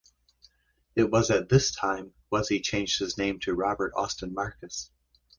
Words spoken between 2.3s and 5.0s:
was he changed his name to Robert Austin Markus.